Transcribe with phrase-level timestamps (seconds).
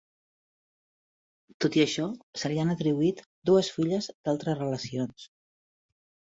[1.65, 2.07] Tot i això
[2.45, 5.31] se li han atribuït dues filles d'altres relacions.